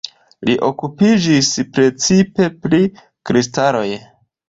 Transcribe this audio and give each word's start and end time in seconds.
Li 0.47 0.55
okupiĝis 0.67 1.51
precipe 1.77 2.51
pri 2.67 2.83
kristaloj. 3.01 3.89